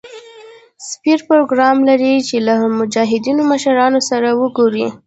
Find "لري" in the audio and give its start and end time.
1.89-2.13